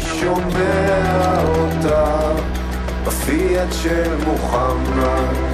שומע 0.00 1.42
אותה 1.42 2.20
בפיאט 3.04 3.72
של 3.82 4.14
מוחמד. 4.26 5.50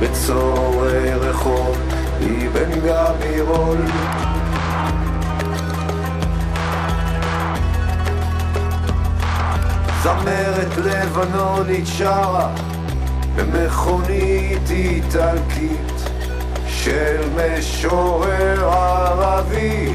בצורי 0.00 1.14
רחוב 1.14 1.76
אבן 2.20 2.70
גבירול. 2.84 3.78
זמרת 10.02 10.76
לבנונית 10.76 11.86
שרה 11.86 12.50
במכונית 13.36 14.70
איטלקית 14.70 16.08
של 16.68 17.20
משורר 17.36 18.70
ערבי 18.72 19.92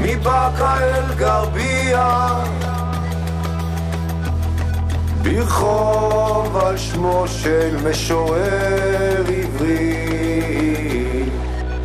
מבאקה 0.00 0.78
אל 0.80 1.14
גרבייה 1.16 2.28
ברחוב 5.26 6.56
על 6.56 6.76
שמו 6.76 7.24
של 7.28 7.76
משורר 7.90 9.24
עברי 9.28 10.04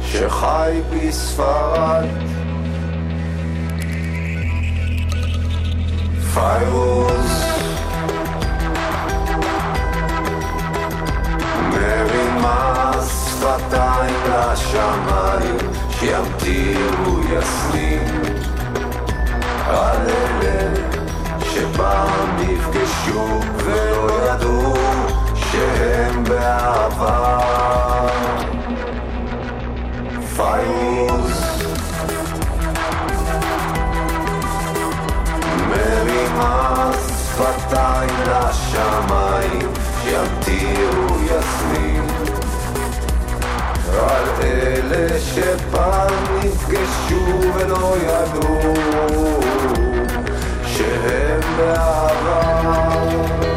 שחי 0.01 0.79
בספרד. 0.89 2.05
פיירוז 6.33 7.43
מרימה 11.69 12.91
שפתיים 13.07 14.15
לשמיים 14.29 15.57
שימטירו 15.99 17.19
יסלים 17.23 18.21
הללת. 19.65 21.00
שפעם 21.53 22.37
נפגשו 22.37 23.39
ולא 23.57 24.09
ידעו 24.27 24.73
שהם 25.35 26.23
באהבה. 26.23 27.37
פיילוז 30.35 31.31
מרימה 35.69 36.91
שפתיים 36.93 38.09
לשמיים 38.27 39.69
שימטירו 40.03 41.17
יסמין. 41.23 42.07
על 43.99 44.23
אלה 44.41 45.19
שפעם 45.19 46.13
נפגשו 46.43 47.25
ולא 47.55 47.95
ידעו 47.97 48.61
שהם 50.77 51.39
בעבר 51.57 53.50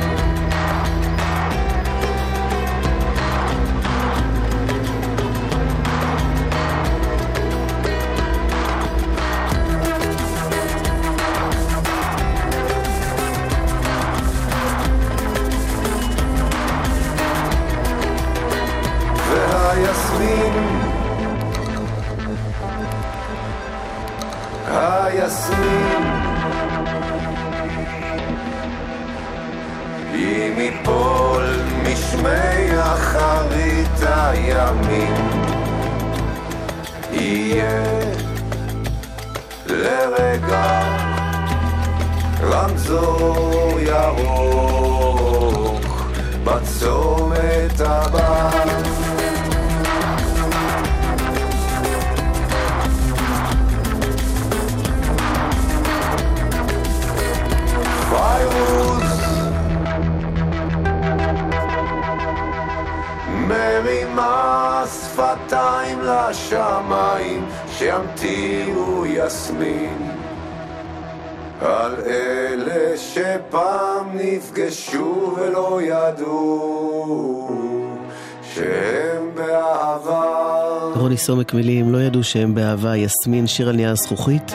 רוני 81.15 81.23
סומק 81.23 81.55
מילים, 81.55 81.93
לא 81.93 82.03
ידעו 82.03 82.25
שהם 82.25 82.55
באהבה, 82.55 82.97
יסמין, 82.97 83.47
שיר 83.47 83.69
על 83.69 83.77
נייר 83.77 83.95
זכוכית. 83.95 84.53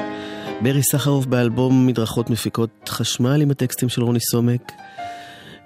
ברי 0.62 0.84
סחרוף 0.84 1.26
באלבום 1.26 1.88
מדרכות 1.88 2.30
מפיקות 2.30 2.90
חשמל 2.90 3.42
עם 3.42 3.52
הטקסטים 3.52 3.90
של 3.90 4.02
רוני 4.04 4.20
סומק. 4.20 4.72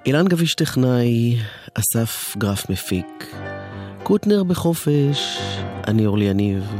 אילן 0.05 0.27
גביש 0.27 0.55
טכנאי, 0.55 1.37
אסף 1.73 2.35
גרף 2.37 2.69
מפיק. 2.69 3.35
קוטנר 4.03 4.43
בחופש, 4.43 5.37
אני 5.87 6.05
אורלי 6.05 6.25
יניב. 6.25 6.73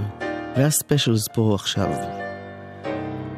והספיישלס 0.57 1.27
פה 1.33 1.55
עכשיו. 1.55 1.91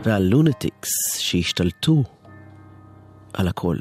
והלונטיקס 0.04 1.18
שהשתלטו 1.18 2.04
על 3.33 3.48
הכל. 3.48 3.77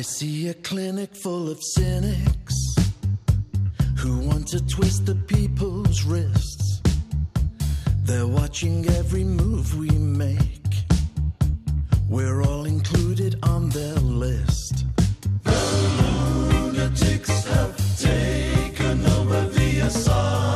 I 0.00 0.02
see 0.02 0.48
a 0.48 0.54
clinic 0.54 1.14
full 1.14 1.50
of 1.50 1.62
cynics 1.62 2.54
who 3.98 4.20
want 4.20 4.48
to 4.48 4.66
twist 4.66 5.04
the 5.04 5.14
people's 5.14 6.04
wrists. 6.04 6.80
They're 8.04 8.26
watching 8.26 8.88
every 8.96 9.24
move 9.24 9.76
we 9.76 9.90
make. 9.90 10.74
We're 12.08 12.40
all 12.40 12.64
included 12.64 13.40
on 13.42 13.68
their 13.68 13.96
list. 13.96 14.86
The 15.44 16.48
lunatics 16.50 17.44
have 17.48 17.76
taken 17.98 19.04
over 19.04 19.50
the 19.50 19.80
asylum. 19.80 20.49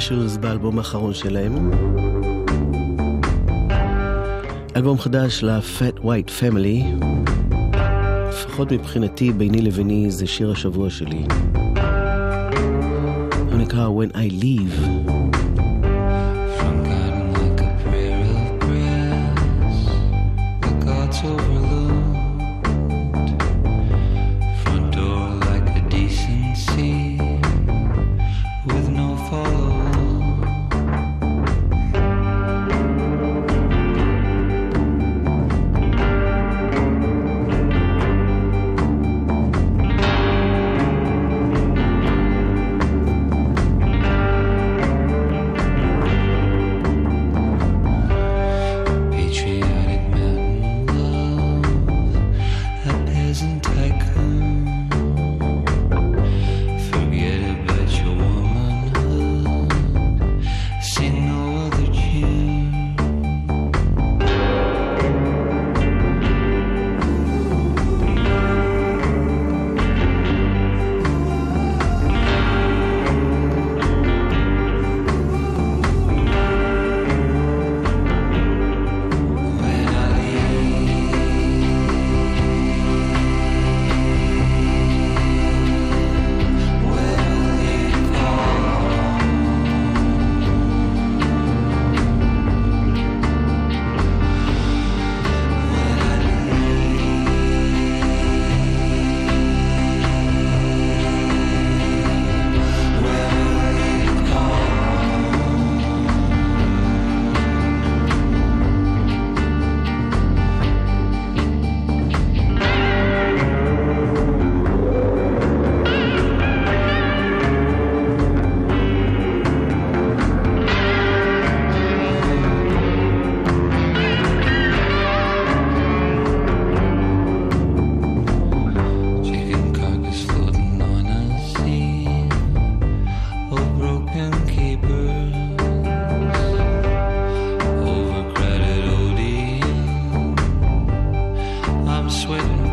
Precious 0.00 0.38
באלבום 0.38 0.78
האחרון 0.78 1.14
שלהם. 1.14 1.70
אלבום 4.76 4.98
חדש 4.98 5.42
ל-Fat 5.42 5.98
White 5.98 6.30
Family. 6.40 7.04
לפחות 8.60 8.72
מבחינתי, 8.72 9.32
ביני 9.32 9.62
לביני, 9.62 10.10
זה 10.10 10.26
שיר 10.26 10.50
השבוע 10.50 10.90
שלי. 10.90 11.24
הוא 13.50 13.58
נקרא 13.58 13.88
When 13.88 14.16
I 14.16 14.42
Leave. 14.42 15.09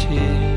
ti. 0.08 0.57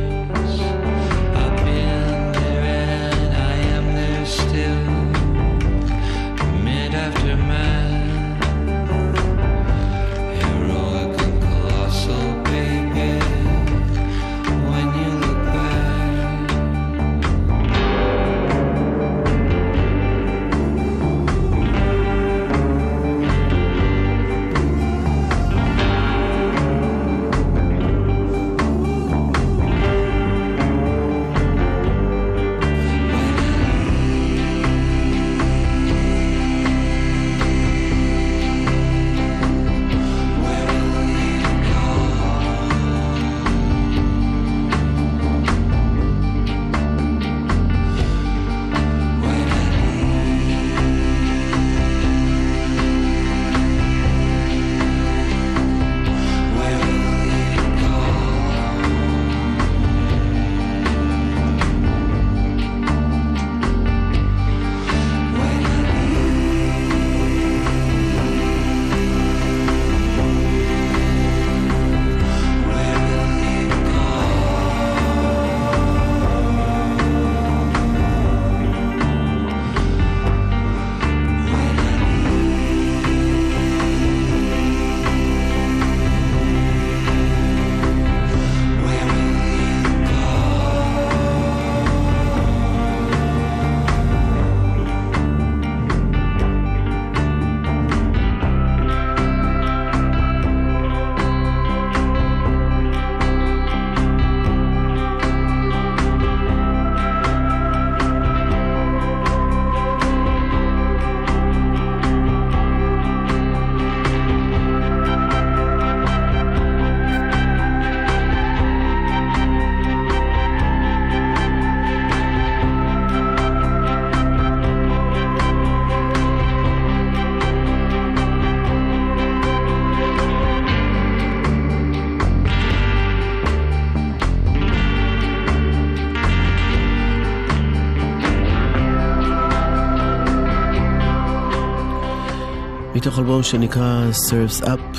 אלבום 143.21 143.43
שנקרא 143.43 144.05
Serves 144.13 144.65
Up. 144.65 144.99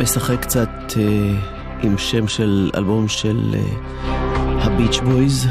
משחק 0.00 0.42
קצת 0.42 0.68
uh, 0.88 0.96
עם 1.82 1.98
שם 1.98 2.28
של 2.28 2.70
אלבום 2.76 3.08
של 3.08 3.54
אה, 3.54 3.60
הביץ' 4.64 5.00
בויז. 5.04 5.48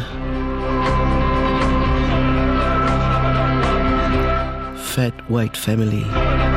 Fat 4.95 5.31
White 5.31 5.57
Family. 5.65 6.52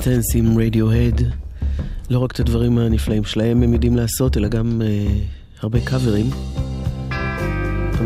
Tense 0.00 0.38
עם 0.38 0.58
רדיוהד. 0.58 1.22
לא 2.10 2.18
רק 2.18 2.32
את 2.32 2.40
הדברים 2.40 2.78
הנפלאים 2.78 3.24
שלהם 3.24 3.62
הם 3.62 3.72
יודעים 3.72 3.96
לעשות, 3.96 4.36
אלא 4.36 4.48
גם 4.48 4.82
אה, 4.84 5.06
הרבה 5.60 5.80
קאברים. 5.80 6.30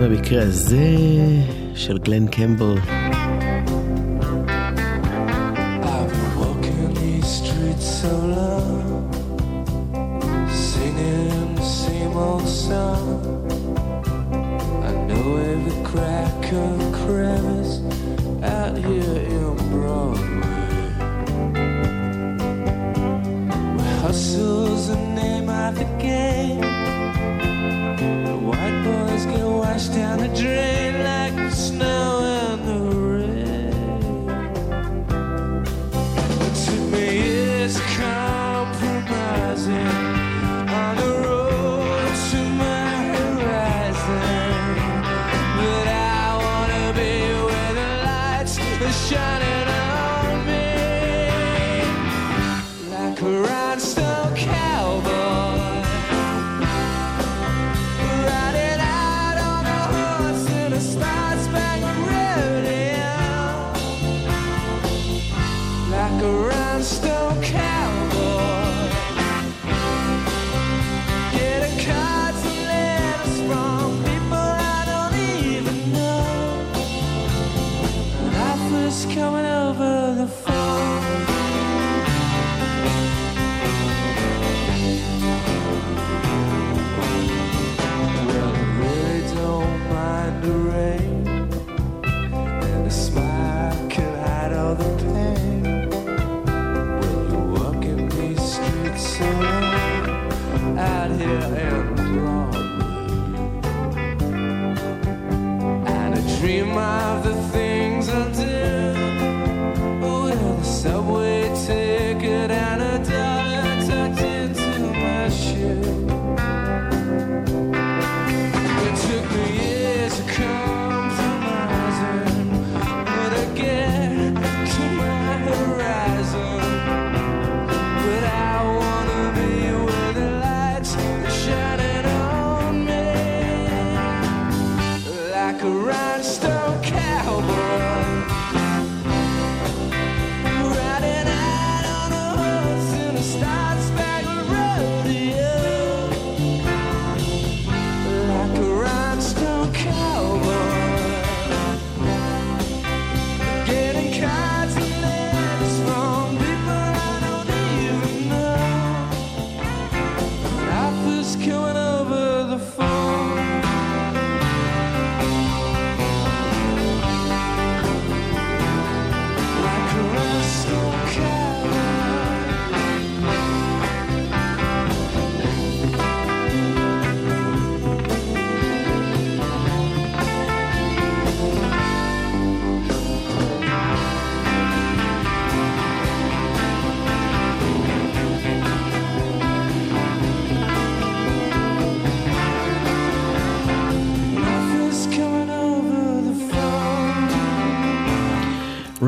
במקרה 0.00 0.42
הזה 0.42 0.96
של 1.74 1.98
גלן 1.98 2.26
קמבל. 2.26 3.03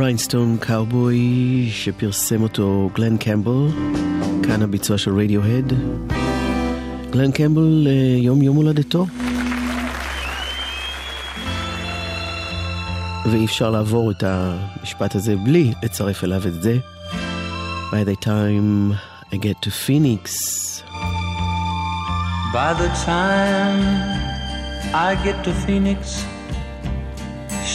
ריינסטון 0.05 0.57
קאובוי 0.59 1.19
שפרסם 1.71 2.43
אותו 2.43 2.89
גלן 2.95 3.17
קמבל, 3.17 3.67
כאן 4.43 4.61
הביצוע 4.61 4.97
של 4.97 5.19
רדיוהד. 5.19 5.73
גלן 7.09 7.31
קמבל, 7.31 7.87
אה, 7.87 8.17
יום 8.17 8.41
יום 8.41 8.55
הולדתו. 8.55 9.05
ואי 13.31 13.45
אפשר 13.45 13.69
לעבור 13.69 14.11
את 14.11 14.23
המשפט 14.23 15.15
הזה 15.15 15.35
בלי 15.35 15.73
לצרף 15.83 16.23
אליו 16.23 16.47
את 16.47 16.63
זה. 16.63 16.77
By 17.91 18.05
the 18.05 18.25
time 18.25 18.93
I 19.31 19.37
get 19.37 19.61
to 19.61 19.69
Phoenix. 19.69 20.23
By 22.53 22.73
the 22.73 22.91
time 23.05 23.81
I 24.93 25.15
get 25.25 25.37
to 25.45 25.51
Phoenix, 25.65 25.99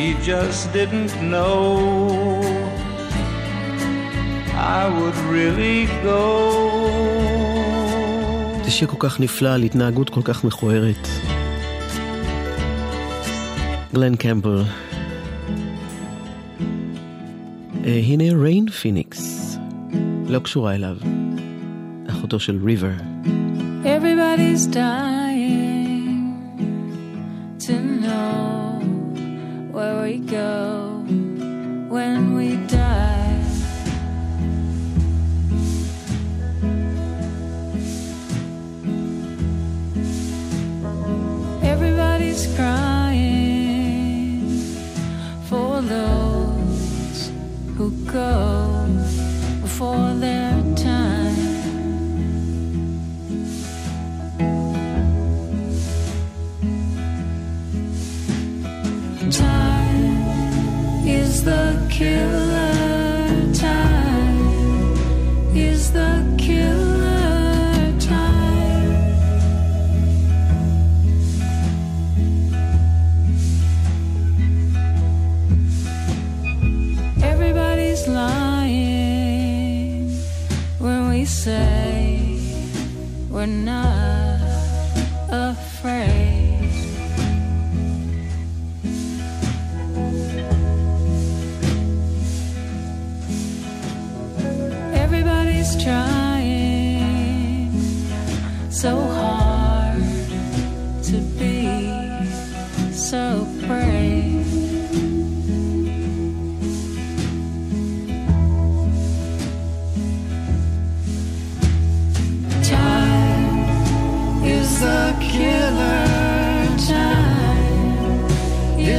She 0.00 0.14
just 0.32 0.62
didn't 0.72 1.12
know 1.32 1.60
I 4.78 4.82
would 4.96 5.18
really 5.34 5.80
go. 6.04 6.24
זה 8.64 8.70
שיר 8.70 8.88
כל 8.88 8.96
כך 8.98 9.20
נפלא 9.20 9.54
על 9.54 9.62
התנהגות 9.62 10.10
כל 10.10 10.20
כך 10.24 10.44
מכוערת. 10.44 11.08
גלן 13.94 14.16
קמפל. 14.16 14.62
אה, 17.84 18.00
הנה 18.06 18.24
ריין 18.42 18.70
פיניקס. 18.70 19.56
לא 20.26 20.38
קשורה 20.38 20.74
אליו. 20.74 20.96
אחותו 22.10 22.40
של 22.40 22.58
ריבר. 22.64 22.92
Everybody's 23.84 24.66
dying 24.66 26.30
to 27.58 27.72
know 28.02 28.49
where 29.80 30.02
we 30.02 30.18
go 30.18 31.02
when 31.88 32.34
we 32.34 32.56
die. 32.66 33.40
Everybody's 41.62 42.44
crying 42.56 44.42
for 45.48 45.80
those 45.80 47.30
who 47.78 47.90
go 48.04 48.49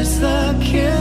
is 0.01 0.19
the 0.19 0.57
killer. 0.63 1.00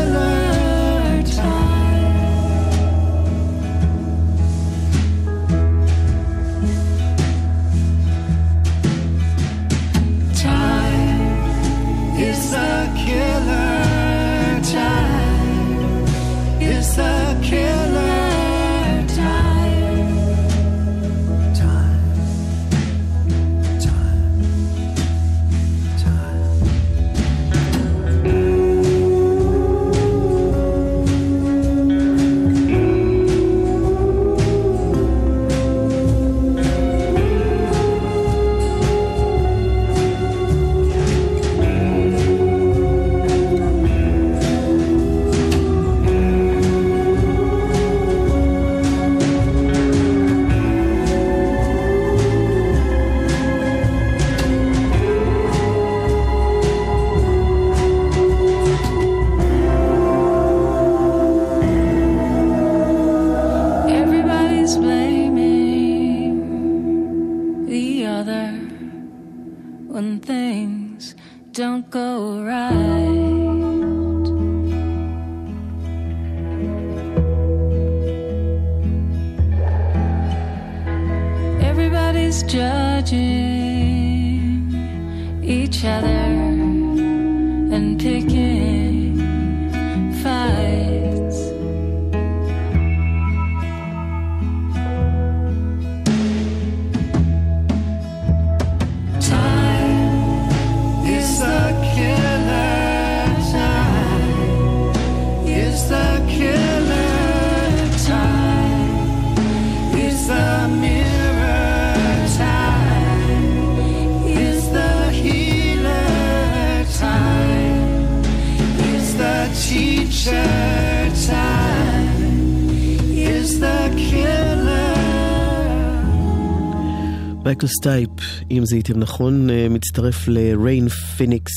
מייקל 127.51 127.67
סטייפ, 127.67 128.11
אם 128.51 128.63
זיהיתם 128.65 128.99
נכון, 128.99 129.51
אה, 129.51 129.67
מצטרף 129.71 130.29
לריין 130.29 130.89
פיניקס, 130.89 131.53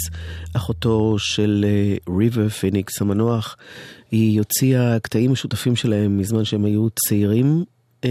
אחותו 0.54 1.16
של 1.20 1.66
ריבר 2.18 2.50
פיניקס 2.50 3.02
המנוח. 3.02 3.58
היא 4.12 4.40
הוציאה 4.40 5.00
קטעים 5.00 5.32
משותפים 5.32 5.76
שלהם 5.76 6.18
מזמן 6.18 6.46
שהם 6.46 6.66
היו 6.66 6.88
צעירים 6.90 7.64
אה, 8.06 8.10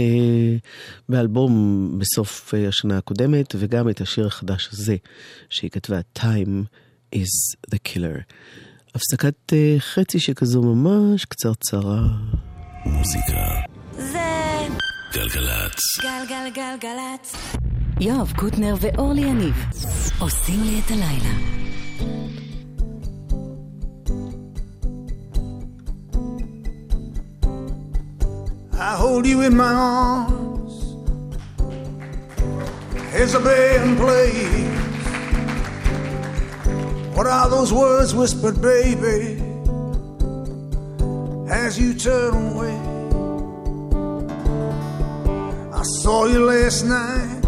באלבום 1.09 1.53
בסוף 1.99 2.55
אה, 2.55 2.69
השנה 2.69 2.99
הקודמת, 2.99 3.55
וגם 3.59 3.89
את 3.89 4.01
השיר 4.01 4.27
החדש 4.27 4.69
הזה 4.73 4.97
שהיא 5.51 5.71
כתבה, 5.71 6.01
Time 6.19 6.65
is 7.15 7.57
the 7.75 7.79
Killer. 7.89 8.21
הפסקת 8.95 9.53
אה, 9.53 9.77
חצי 9.79 10.21
שכזו 10.21 10.63
ממש 10.63 11.25
קצרצרה. 11.25 12.07
מוזיקה. 12.87 13.72
זה 15.14 15.20
גלגלצ. 15.20 15.80
גלגלגלגלצ. 16.02 17.36
יואב 18.00 18.34
קוטנר 18.36 18.76
ואורלי 18.82 19.22
יניב 19.22 19.66
עושים 20.20 20.64
לי 20.64 20.82
את 20.86 20.92
הלילה. 20.92 21.34
I 28.80 28.96
hold 28.96 29.26
you 29.26 29.42
in 29.42 29.58
my 29.58 29.74
arms 29.74 30.74
as 33.22 33.34
a 33.34 33.40
band 33.40 33.98
plays. 33.98 34.68
What 37.16 37.26
are 37.26 37.50
those 37.50 37.74
words 37.74 38.14
whispered, 38.14 38.62
baby, 38.62 39.42
as 41.50 41.80
you 41.82 41.96
turn 41.96 42.34
away? 42.52 42.91
I 45.83 45.85
saw 45.85 46.27
you 46.27 46.47
last 46.47 46.85
night 46.85 47.45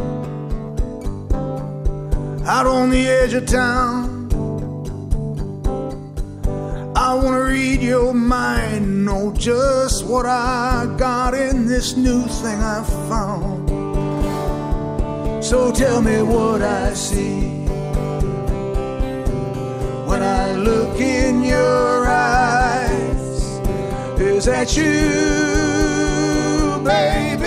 out 2.45 2.67
on 2.67 2.91
the 2.91 3.07
edge 3.07 3.33
of 3.33 3.47
town. 3.47 4.29
I 6.97 7.15
wanna 7.15 7.45
read 7.45 7.81
your 7.81 8.13
mind, 8.13 9.05
know 9.05 9.33
just 9.35 10.05
what 10.07 10.27
I 10.27 10.93
got 10.99 11.35
in 11.35 11.67
this 11.67 11.97
new 11.97 12.23
thing 12.23 12.61
I 12.61 12.83
found. 13.09 13.69
So 15.45 15.71
tell 15.71 16.03
me 16.03 16.21
what 16.23 16.61
I 16.61 16.93
see 16.93 17.67
when 20.09 20.25
I 20.25 20.55
look 20.57 21.01
in 21.01 21.45
your 21.45 22.09
eyes. 22.09 23.61
Is 24.19 24.47
that 24.47 24.77
you, 24.77 24.91
baby, 26.85 27.44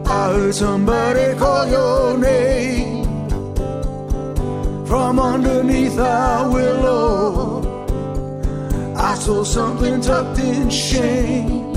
I 0.06 0.32
heard 0.32 0.54
somebody 0.54 1.34
call 1.38 1.66
your 1.68 2.18
name 2.18 3.04
from 4.86 5.18
underneath 5.18 5.98
our 5.98 6.50
willow. 6.50 7.62
I 8.96 9.14
saw 9.14 9.44
something 9.44 10.00
tucked 10.00 10.38
in 10.38 10.70
shame 10.70 11.74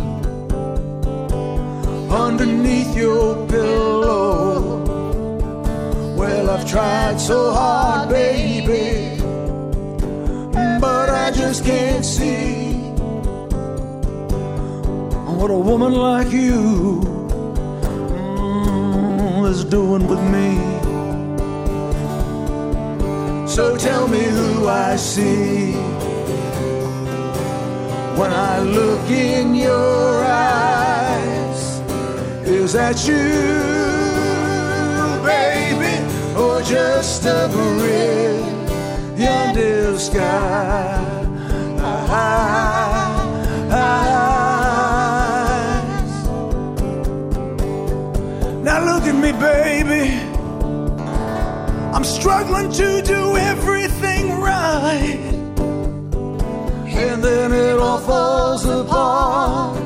underneath 2.12 2.96
your 2.96 3.48
pillow. 3.48 4.62
Well, 6.44 6.60
I've 6.60 6.70
tried 6.70 7.22
so 7.22 7.54
hard, 7.54 8.10
baby, 8.10 9.18
but 10.52 11.10
I 11.10 11.32
just 11.32 11.64
can't 11.64 12.04
see 12.04 12.74
what 15.40 15.50
a 15.50 15.58
woman 15.58 15.94
like 15.94 16.34
you 16.34 17.00
mm, 18.28 19.50
is 19.50 19.64
doing 19.64 20.06
with 20.06 20.20
me. 20.36 20.58
So 23.48 23.78
tell 23.78 24.10
me 24.10 24.24
who 24.24 24.68
I 24.68 24.98
see 24.98 25.72
when 28.20 28.34
I 28.34 28.60
look 28.60 29.10
in 29.10 29.56
your 29.56 30.26
eyes. 30.26 31.80
Is 32.46 32.74
that 32.74 33.08
you, 33.08 33.73
or 36.36 36.62
just 36.62 37.26
a 37.26 37.50
brilliant 37.52 38.54
blue 39.93 40.00
sky? 40.00 41.00
Now 48.63 48.80
look 48.86 49.04
at 49.04 49.15
me, 49.15 49.32
baby. 49.34 50.04
I'm 51.93 52.04
struggling 52.04 52.72
to 52.72 53.02
do 53.02 53.38
everything 53.38 54.39
right. 54.39 55.19
And 56.86 57.24
then 57.24 57.52
it 57.52 57.78
all 57.78 58.00
falls 58.00 58.65
apart. 58.65 59.78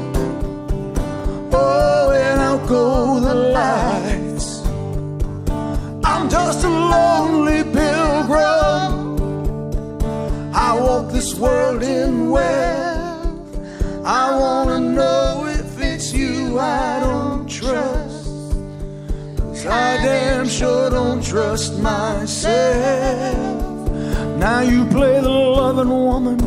Oh, 1.52 2.12
and 2.14 2.42
out 2.42 2.68
go 2.68 3.20
lonely 6.96 7.64
pilgrim. 7.78 8.94
I 10.54 10.70
walk 10.80 11.12
this 11.12 11.36
world 11.36 11.84
in 11.84 12.30
wealth. 12.30 13.50
I 14.06 14.26
wanna 14.42 14.80
know 14.80 15.46
if 15.48 15.80
it's 15.82 16.14
you 16.14 16.60
I 16.60 17.00
don't 17.00 17.46
trust. 17.48 18.30
'Cause 19.38 19.66
I 19.66 19.98
damn 20.10 20.48
sure 20.48 20.90
don't 20.90 21.22
trust 21.22 21.78
myself. 21.80 23.38
Now 24.38 24.62
you 24.62 24.86
play 24.86 25.20
the 25.20 25.36
loving 25.60 25.90
woman. 25.90 26.40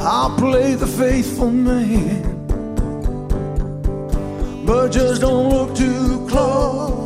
I'll 0.00 0.34
play 0.36 0.74
the 0.74 0.86
faithful 0.86 1.50
man. 1.50 2.22
But 4.66 4.88
just 4.88 5.20
don't 5.20 5.48
look 5.54 5.74
too 5.74 6.26
close 6.30 7.03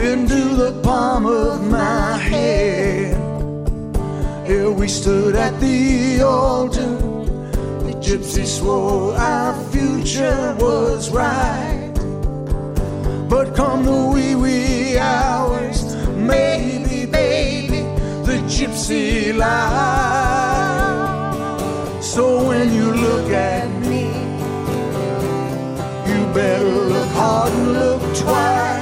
into 0.00 0.54
the 0.56 0.80
palm 0.82 1.26
of 1.26 1.66
my 1.68 2.16
hand. 2.18 3.16
Here 4.46 4.70
we 4.70 4.88
stood 4.88 5.34
at 5.34 5.58
the 5.60 6.22
altar. 6.22 6.96
The 7.86 7.94
gypsy 8.00 8.46
swore 8.46 9.14
our 9.14 9.54
future 9.72 10.56
was 10.60 11.10
right. 11.10 11.92
But 13.28 13.54
come 13.54 13.84
the 13.84 14.06
wee 14.14 14.34
wee 14.34 14.98
hours, 14.98 15.96
maybe, 16.14 17.06
baby, 17.06 17.82
the 18.24 18.38
gypsy 18.46 19.34
lied. 19.36 19.96
So 22.02 22.46
when 22.46 22.72
you 22.72 22.92
look 22.92 23.30
at 23.30 23.68
me, 23.80 24.04
you 26.08 26.26
better 26.32 26.70
look 26.92 27.08
hard 27.10 27.52
and 27.52 27.72
look 27.72 28.02
twice. 28.16 28.75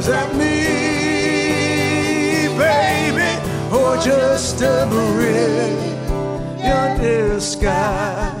Is 0.00 0.06
that 0.06 0.34
me, 0.34 0.56
baby, 2.56 3.32
or 3.70 3.98
just 3.98 4.62
a 4.62 4.86
brilliant 4.88 6.08
blue 6.98 7.38
sky? 7.38 8.32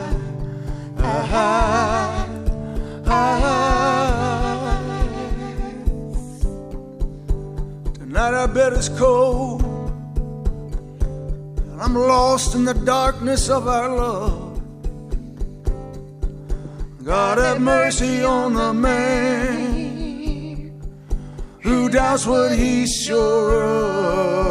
Tonight 7.92 8.34
I 8.34 8.46
bet 8.46 8.72
it's 8.72 8.88
cold. 8.88 9.62
and 11.02 11.82
I'm 11.82 11.94
lost 11.94 12.54
in 12.54 12.64
the 12.64 12.72
darkness 12.72 13.50
of 13.50 13.68
our 13.68 13.94
love. 13.94 14.62
God 17.04 17.36
have 17.36 17.60
mercy 17.60 18.24
on 18.24 18.54
the 18.54 18.72
man 18.72 19.79
who 21.69 21.89
doubts 21.89 22.25
what 22.25 22.51
he's 22.51 22.91
sure 23.05 23.63
of. 23.63 24.45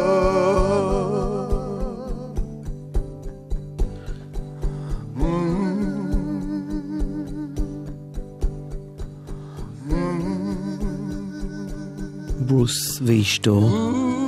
ברוס 12.47 13.01
ואשתו. 13.01 14.18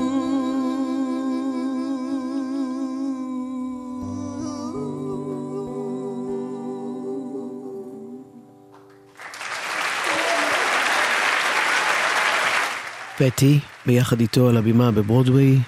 פטי, 13.25 13.59
ביחד 13.87 14.21
איתו 14.21 14.49
על 14.49 14.57
הבימה 14.57 14.91
בברודווי, 14.91 15.59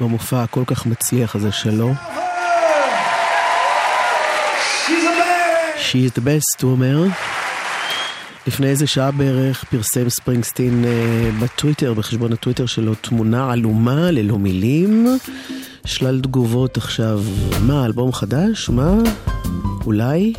במופע 0.00 0.42
הכל 0.42 0.62
כך 0.66 0.86
מצליח 0.86 1.36
הזה 1.36 1.52
שלו. 1.52 1.92
She's 5.76 6.18
the 6.18 6.20
best, 6.20 6.62
הוא 6.62 6.72
אומר. 6.72 7.04
לפני 8.46 8.66
איזה 8.66 8.86
שעה 8.86 9.10
בערך 9.10 9.64
פרסם 9.64 10.08
ספרינגסטין 10.08 10.84
uh, 10.84 11.42
בטוויטר, 11.44 11.94
בחשבון 11.94 12.32
הטוויטר 12.32 12.66
שלו, 12.66 12.94
תמונה 12.94 13.52
עלומה 13.52 14.10
ללא 14.10 14.38
מילים. 14.38 15.06
שלל 15.84 16.20
תגובות 16.20 16.76
עכשיו, 16.76 17.20
מה, 17.60 17.84
אלבום 17.84 18.12
חדש? 18.12 18.68
מה? 18.68 18.94
אולי? 19.86 20.32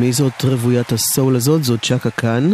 מי 0.00 0.12
זאת 0.12 0.44
רוויית 0.44 0.92
הסול 0.92 1.36
הזאת? 1.36 1.64
זאת 1.64 1.80
צ'קה 1.82 2.10
קאן, 2.10 2.50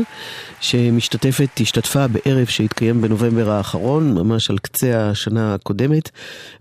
שמשתתפת, 0.61 1.49
השתתפה 1.61 2.09
בערב 2.09 2.47
שהתקיים 2.47 3.03
בנובמבר 3.03 3.51
האחרון, 3.51 4.15
ממש 4.15 4.51
על 4.51 4.59
קצה 4.59 5.11
השנה 5.11 5.55
הקודמת. 5.55 6.11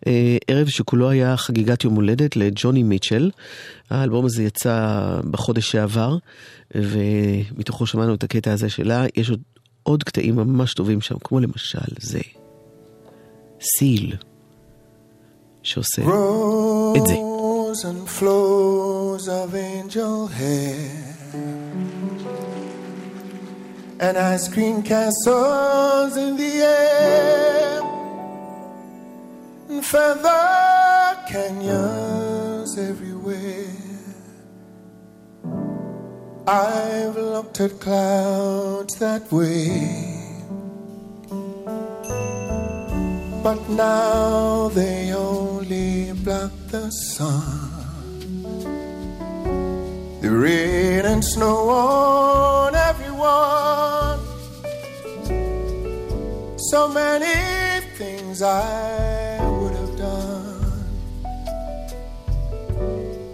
אה, 0.08 0.38
ערב 0.48 0.68
שכולו 0.68 1.10
היה 1.10 1.38
חגיגת 1.38 1.84
יום 1.84 1.96
הולדת 1.96 2.36
לג'וני 2.36 2.84
מיטשל. 2.84 3.32
האלבום 3.90 4.26
הזה 4.26 4.44
יצא 4.44 4.98
בחודש 5.32 5.72
שעבר, 5.72 6.18
ומתוכו 6.76 7.86
שמענו 7.86 8.14
את 8.14 8.24
הקטע 8.24 8.54
הזה 8.54 8.70
שלה. 8.70 9.06
יש 9.16 9.30
עוד, 9.30 9.42
עוד 9.84 10.04
קטעים 10.04 10.36
ממש 10.36 10.74
טובים 10.74 11.02
שם, 11.02 11.16
כמו 11.24 11.40
למשל 11.40 11.80
זה. 12.00 12.22
סיל, 13.62 14.16
שעושה 15.64 16.02
את 16.98 17.06
זה. 17.08 17.16
And 17.74 18.08
of 19.14 19.54
angel 19.54 20.26
hair 20.26 21.14
and 24.00 24.18
ice 24.18 24.52
cream 24.52 24.82
castles 24.82 26.18
in 26.18 26.36
the 26.36 26.56
air 26.62 27.82
and 29.70 29.86
feather 29.86 31.16
canyons 31.28 32.76
everywhere. 32.80 33.68
I've 36.48 37.16
looked 37.16 37.60
at 37.62 37.80
clouds 37.80 38.96
that 38.96 39.32
way. 39.32 40.24
But 43.44 43.70
now 43.70 44.70
they 44.70 45.14
only 45.14 46.14
block 46.14 46.52
the 46.70 46.90
sun. 46.90 47.73
Rain 50.34 51.06
and 51.06 51.24
snow 51.24 51.70
on 51.70 52.74
everyone. 52.74 54.20
So 56.58 56.88
many 56.88 57.86
things 57.98 58.42
I 58.42 59.40
would 59.48 59.74
have 59.74 59.96
done. 59.96 60.86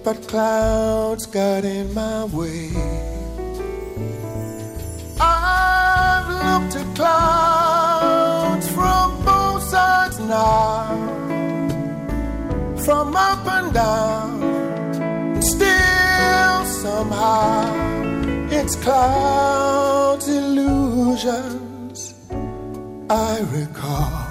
But 0.04 0.28
clouds 0.28 1.26
got 1.26 1.64
in 1.64 1.94
my 1.94 2.26
way. 2.26 2.70
I've 5.22 6.28
looked 6.44 6.76
at 6.76 6.96
clouds 6.96 8.68
from 8.72 9.24
both 9.24 9.64
sides 9.64 10.20
now, 10.20 10.86
from 12.86 13.16
up 13.16 13.48
and 13.48 13.74
down, 13.74 14.44
and 15.36 15.44
still 15.44 15.89
somehow. 16.82 17.76
It's 18.50 18.76
clouds 18.78 20.28
illusions. 20.28 22.00
I 23.10 23.40
recall. 23.58 24.28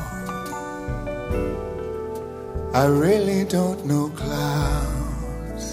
I 2.74 2.84
really 2.86 3.44
don't 3.44 3.84
know 3.84 4.08
clouds. 4.10 5.66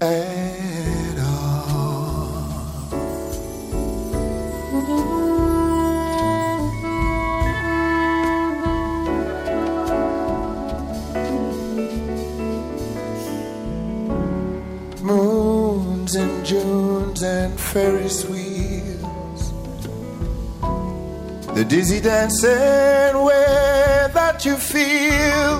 At 0.00 0.75
and 16.16 16.46
Junes 16.46 17.22
and 17.22 17.58
Ferris 17.60 18.24
wheels. 18.24 19.52
The 21.54 21.64
dizzy 21.68 22.00
dancing 22.00 23.22
way 23.22 24.08
that 24.14 24.44
you 24.44 24.56
feel 24.56 25.54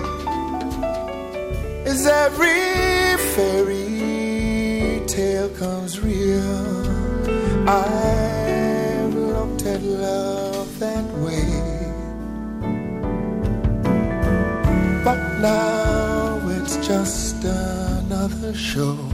is 1.87 2.07
every 2.07 3.17
fairy 3.35 5.05
tale 5.07 5.51
comes 5.51 6.01
real. 6.01 7.69
I've 7.69 9.15
looked 9.15 9.63
at 9.67 9.83
love 9.83 10.79
that 10.79 11.07
way, 11.25 11.53
but 15.05 15.21
now 15.41 16.41
it's 16.57 16.77
just 16.87 17.45
another 17.45 18.55
show. 18.55 19.06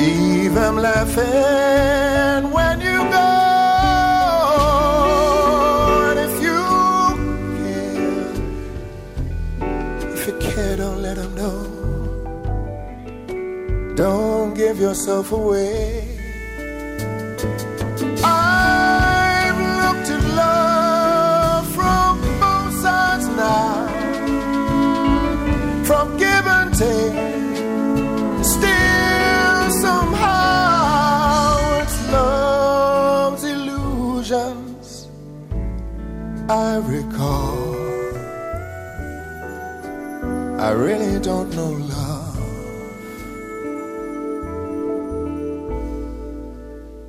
Leave 0.00 0.54
them 0.54 0.76
laughing 0.76 2.50
when 2.56 2.80
you 2.80 2.98
go. 3.16 3.30
And 6.08 6.18
if 6.26 6.34
you 6.46 6.60
care, 7.58 8.14
if 10.14 10.20
you 10.26 10.34
care, 10.38 10.76
don't 10.78 11.00
let 11.02 11.16
them 11.16 11.34
know. 11.40 11.58
Don't 13.94 14.54
give 14.54 14.80
yourself 14.80 15.32
away. 15.32 16.08
I've 18.24 19.60
looked 19.80 20.08
at 20.16 20.24
love 20.42 21.66
from 21.76 22.12
both 22.40 22.74
sides 22.84 23.26
now, 23.44 23.86
from 25.84 26.16
give 26.16 26.46
and 26.58 26.72
take. 26.74 27.09
I 40.70 40.72
really 40.74 41.18
don't 41.18 41.50
know 41.56 41.72
love. 41.72 42.38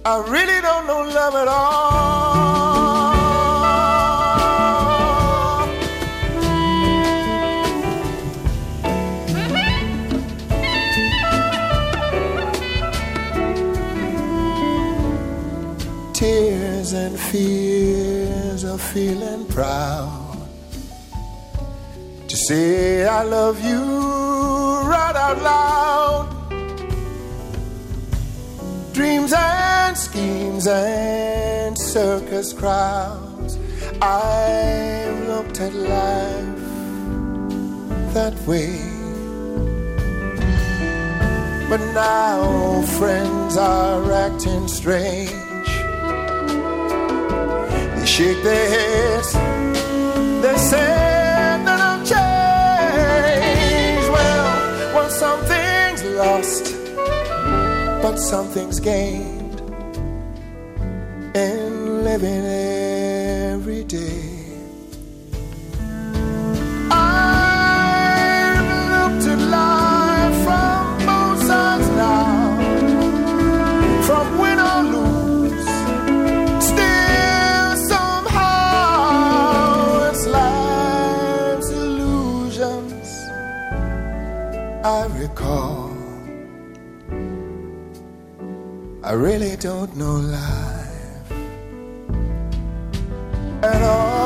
I 0.04 0.18
really 0.28 0.62
don't 0.62 0.88
know 0.88 1.02
love 1.04 1.36
at 1.36 1.48
all. 1.48 2.02
Tears 16.14 16.94
and 16.94 17.20
fears 17.20 18.64
of 18.64 18.82
feeling 18.82 19.46
proud 19.46 20.11
say 22.52 23.06
I 23.06 23.24
love 23.24 23.58
you 23.72 23.84
right 24.94 25.18
out 25.26 25.40
loud. 25.52 26.26
Dreams 28.98 29.32
and 29.34 29.96
schemes 30.06 30.66
and 30.68 31.78
circus 31.94 32.52
crowds. 32.52 33.54
I've 34.02 35.20
looked 35.32 35.58
at 35.68 35.74
life 35.96 36.64
that 38.16 38.36
way. 38.50 38.74
But 41.70 41.82
now 41.94 42.82
friends 43.00 43.56
are 43.56 44.04
acting 44.28 44.68
strange. 44.68 45.72
They 47.96 48.08
shake 48.16 48.42
their 48.44 48.68
heads. 48.76 49.51
But 58.02 58.18
something's 58.18 58.80
gained 58.80 59.60
in 61.36 62.04
living 62.04 62.46
every 62.46 62.81
I 89.12 89.14
really 89.16 89.58
don't 89.58 89.94
know 89.98 90.16
life 90.16 91.32
at 93.62 93.82
all. 93.82 94.22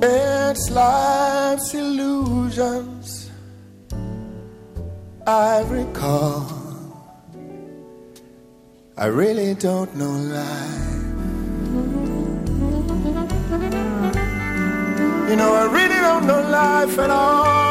It's 0.00 0.70
life's 0.70 1.74
illusions 1.74 3.30
I've 5.26 5.72
I 9.06 9.08
really 9.08 9.54
don't 9.54 9.94
know 9.94 10.10
life. 10.10 11.04
You 15.30 15.36
know, 15.36 15.54
I 15.54 15.68
really 15.70 16.00
don't 16.00 16.26
know 16.26 16.42
life 16.50 16.98
at 16.98 17.10
all. 17.10 17.65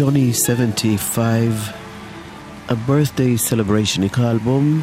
ג'וני 0.00 0.32
75, 0.32 1.70
A 2.68 2.72
birthday 2.72 3.50
celebration 3.50 4.00
נקרא 4.00 4.30
אלבום 4.30 4.80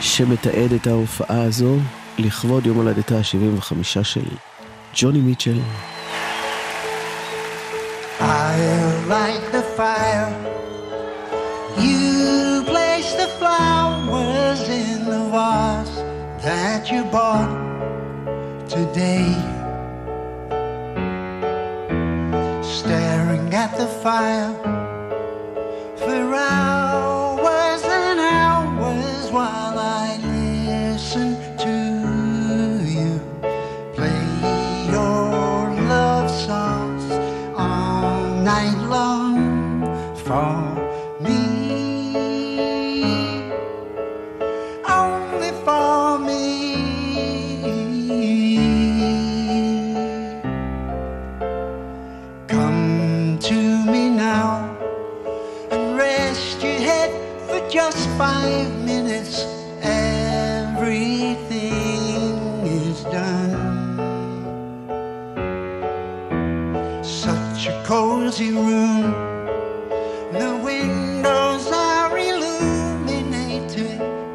שמתעד 0.00 0.72
את 0.72 0.86
ההופעה 0.86 1.42
הזו 1.42 1.76
לכבוד 2.18 2.66
יום 2.66 2.76
הולדתה 2.76 3.14
ה-75 3.16 4.02
של 4.02 4.24
ג'וני 4.94 5.20
מיטשל. 5.20 5.60
Today. 18.68 19.53
At 23.64 23.78
the 23.78 23.86
fire 23.86 24.83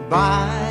by 0.10 0.69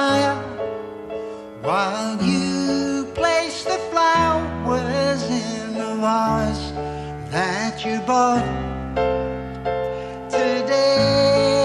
fire 0.00 0.38
while 1.68 2.16
you 2.32 2.48
place 3.18 3.58
the 3.70 3.78
flowers 3.90 5.22
in 5.42 5.64
the 5.80 5.92
vase 6.04 6.66
that 7.34 7.74
you 7.86 7.96
bought 8.10 8.46
today. 10.36 11.60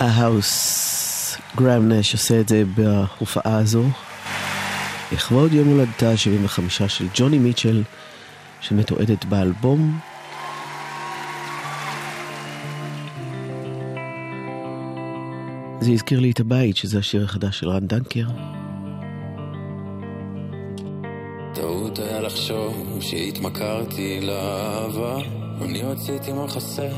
ההאוס, 0.00 1.36
גראם 1.56 1.92
נש 1.92 2.12
עושה 2.12 2.40
את 2.40 2.48
זה 2.48 2.62
בהופעה 2.74 3.58
הזו, 3.58 3.84
לכבוד 5.12 5.52
יום 5.52 5.68
הולדתה 5.68 6.10
ה-75 6.10 6.88
של 6.88 7.08
ג'וני 7.14 7.38
מיטשל, 7.38 7.82
שמתועדת 8.60 9.24
באלבום. 9.24 9.98
זה 15.86 15.92
הזכיר 15.92 16.20
לי 16.20 16.30
את 16.30 16.40
הבית, 16.40 16.76
שזה 16.76 16.98
השיר 16.98 17.24
החדש 17.24 17.58
של 17.58 17.68
רן 17.68 17.86
דנקר. 17.86 18.24
טעות 21.54 21.98
היה 21.98 22.20
לחשוב 22.20 22.98
שהתמכרתי 23.00 24.20
לאהבה 24.20 25.18
אני 25.62 25.82
רציתי 25.82 26.32
מחסה 26.32 26.88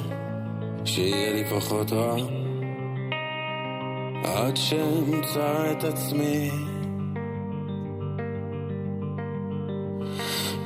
שיהיה 0.84 1.32
לי 1.32 1.44
פחות 1.50 1.92
רע 1.92 2.16
עד 4.24 4.56
שאמצא 4.56 5.72
את 5.72 5.84
עצמי 5.84 6.50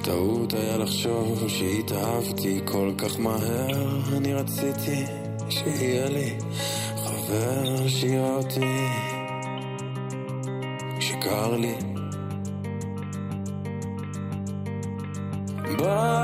טעות 0.03 0.55
היה 0.55 0.77
לחשוב 0.77 1.49
שהתאהבתי 1.49 2.61
כל 2.65 2.93
כך 2.99 3.21
מהר 3.21 4.17
אני 4.17 4.35
רציתי 4.35 5.05
שיהיה 5.49 6.09
לי 6.09 6.39
הרשיע 7.33 8.21
אותי 8.21 8.89
כשקר 10.99 11.57
לי. 11.57 11.75
בא 15.79 16.22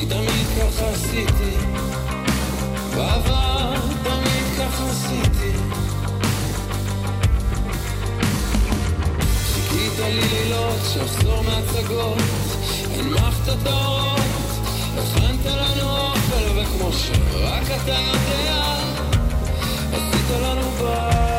כי 0.00 0.06
תמיד 0.06 0.46
ככה 0.58 0.88
עשיתי, 0.88 1.56
בעבר 2.96 3.74
תמיד 4.02 4.44
ככה 4.58 4.90
עשיתי. 4.90 5.52
חיכית 9.52 9.98
לי 9.98 10.20
לילות 10.20 10.80
שאחזור 10.94 11.42
מהצגות, 11.42 12.18
הנמכת 12.94 13.48
את 13.48 13.66
האורות, 13.66 14.20
הכנת 14.98 15.46
לנו 15.46 15.90
אוכל, 15.90 16.60
וכמו 16.60 16.92
שרק 16.92 17.62
אתה 17.62 17.92
יודע, 17.92 18.76
עשית 19.92 20.30
לנו 20.42 20.70
בעיה. 20.70 21.29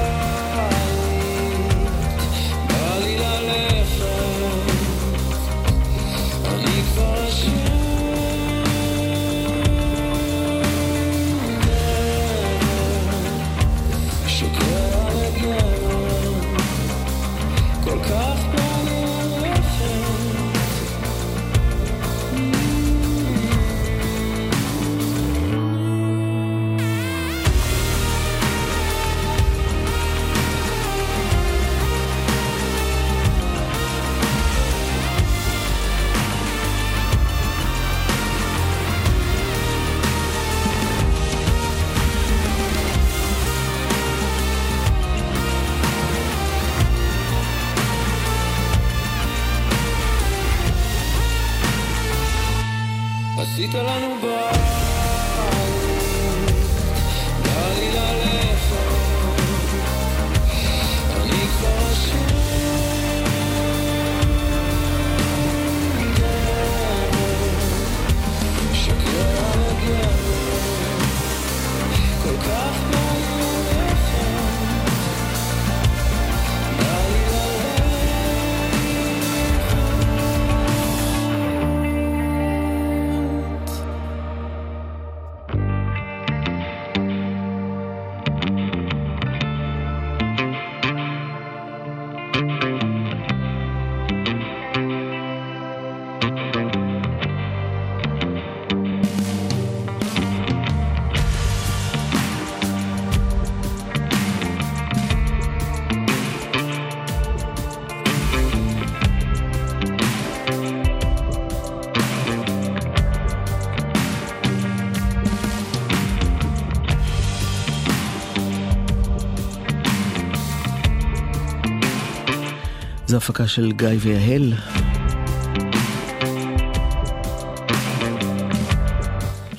בהפקה 123.21 123.47
של 123.47 123.71
גיא 123.71 123.87
ויהל. 123.99 124.53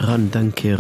רן 0.01 0.29
דנקר. 0.29 0.77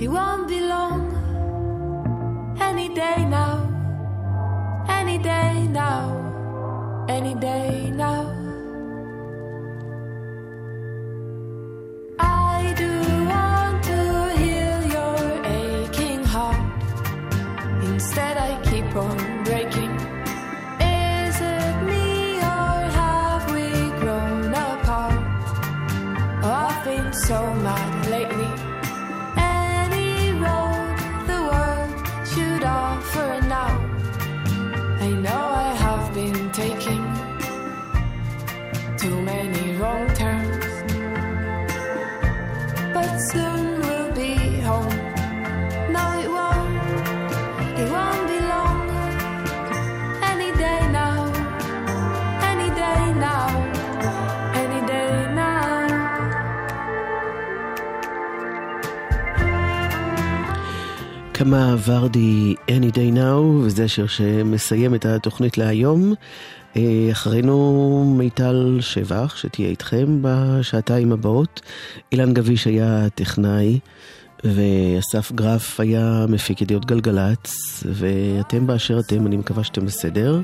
It 0.00 0.08
won't 0.08 0.48
be 0.48 0.60
long. 0.60 1.12
Any 2.58 2.88
day 2.88 3.26
now. 3.26 3.68
Any 4.88 5.18
day 5.18 5.68
now. 5.68 7.04
Any 7.06 7.34
day 7.34 7.90
now. 7.94 8.29
נקמה 61.50 61.76
ורדי 61.86 62.54
Any 62.68 62.94
Day 62.94 63.16
Now, 63.16 63.40
וזה 63.62 63.84
השיר 63.84 64.06
שמסיים 64.06 64.94
את 64.94 65.06
התוכנית 65.06 65.58
להיום. 65.58 66.14
אה, 66.76 67.08
אחרינו 67.12 68.14
מיטל 68.18 68.78
שבח, 68.80 69.36
שתהיה 69.36 69.68
איתכם 69.68 70.18
בשעתיים 70.22 71.12
הבאות. 71.12 71.60
אילן 72.12 72.34
גביש 72.34 72.64
היה 72.64 73.08
טכנאי, 73.14 73.78
ואסף 74.44 75.32
גרף 75.32 75.80
היה 75.80 76.26
מפיק 76.28 76.62
ידיעות 76.62 76.86
גלגלצ, 76.86 77.52
ואתם 77.86 78.66
באשר 78.66 78.98
אתם, 79.00 79.26
אני 79.26 79.36
מקווה 79.36 79.64
שאתם 79.64 79.86
בסדר. 79.86 80.40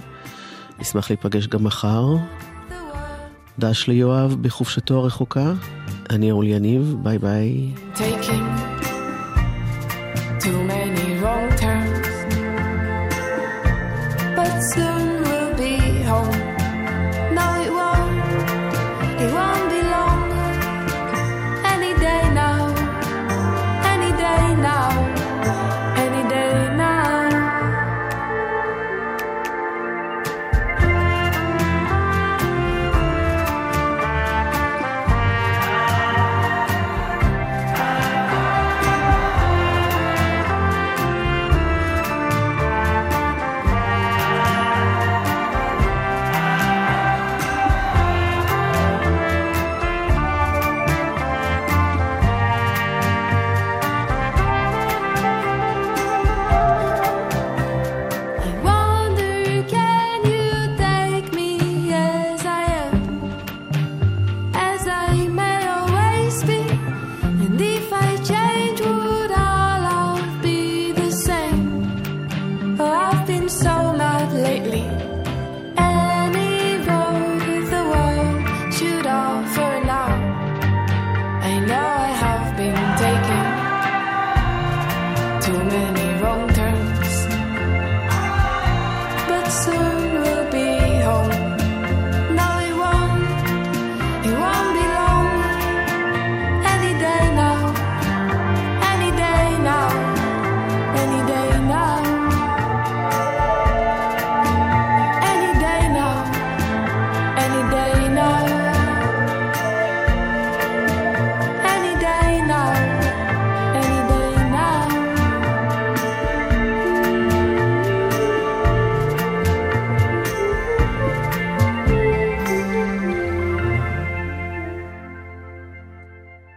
נשמח 0.78 1.10
להיפגש 1.10 1.46
גם 1.46 1.64
מחר. 1.64 2.16
דש 3.58 3.88
ליואב 3.88 4.36
בחופשתו 4.40 4.98
הרחוקה. 4.98 5.52
אני 6.10 6.30
אורלי 6.30 6.50
יניב, 6.50 6.94
ביי 7.02 7.18
ביי. 7.18 7.70
taking 7.94 8.76
too 10.40 10.62
many 10.68 10.85